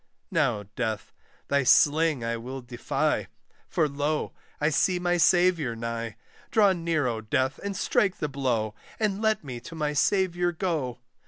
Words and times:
Now, 0.31 0.63
Death, 0.75 1.13
thy 1.47 1.61
sling 1.63 2.23
I 2.23 2.35
will 2.35 2.61
defy! 2.63 3.27
For, 3.67 3.87
lo, 3.87 4.33
I 4.59 4.69
see 4.69 4.97
my 4.97 5.17
Saviour 5.17 5.75
nigh 5.75 6.15
Draw 6.49 6.73
near, 6.73 7.05
O 7.05 7.21
Death, 7.21 7.59
and 7.63 7.77
strike 7.77 8.17
the 8.17 8.27
blow, 8.27 8.73
And 8.99 9.21
let 9.21 9.43
me 9.43 9.59
to 9.59 9.75
my 9.75 9.93
Saviour 9.93 10.51
go. 10.53 10.97